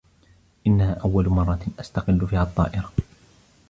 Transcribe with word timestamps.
إنّها 0.67 0.93
أوّل 0.93 1.29
مرّة 1.29 1.59
أستقلّ 1.79 2.27
فيها 2.27 2.43
الطّائرة. 2.43 2.91